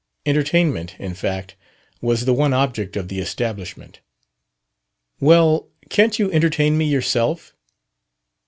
Entertainment, 0.25 0.95
in 0.97 1.13
fact, 1.13 1.55
was 2.01 2.25
the 2.25 2.33
one 2.33 2.53
object 2.53 2.97
of 2.97 3.07
the 3.07 3.19
establishment. 3.19 3.99
"Well, 5.19 5.67
can't 5.91 6.17
you 6.17 6.31
entertain 6.31 6.75
me 6.75 6.85
yourself?" 6.85 7.53